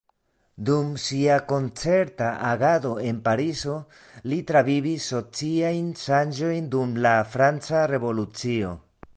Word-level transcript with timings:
Dum 0.67 0.87
sia 1.03 1.33
koncerta 1.51 2.29
agado 2.53 2.93
en 3.09 3.19
Parizo 3.27 3.77
li 4.31 4.39
travivis 4.53 5.11
sociajn 5.15 5.95
ŝanĝojn 6.07 6.75
dum 6.77 7.01
la 7.09 7.13
franca 7.37 7.87
revolucio. 7.97 8.77